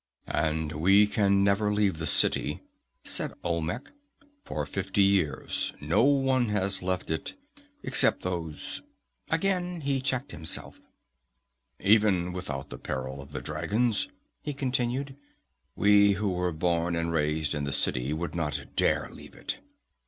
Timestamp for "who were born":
16.13-16.95